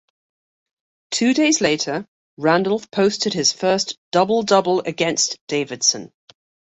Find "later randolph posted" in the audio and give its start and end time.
1.61-3.35